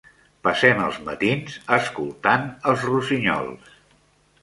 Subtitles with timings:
[0.45, 3.73] Passem els matins escoltant els rossinyols.